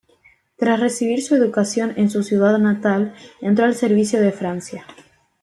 Tras 0.57 0.79
recibir 0.79 1.21
su 1.21 1.35
educación 1.35 1.93
en 1.95 2.09
su 2.09 2.23
ciudad 2.23 2.57
natal, 2.57 3.13
entró 3.39 3.65
al 3.65 3.75
servicio 3.75 4.19
de 4.19 4.31
Francia. 4.31 4.83